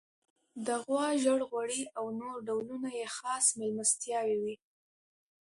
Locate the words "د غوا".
0.65-1.07